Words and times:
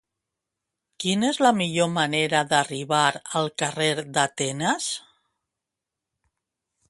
Quina 1.03 1.27
és 1.33 1.39
la 1.45 1.51
millor 1.57 1.89
manera 1.97 2.39
d'arribar 2.53 3.03
al 3.41 3.51
carrer 3.63 3.91
d'Atenes? 4.15 4.87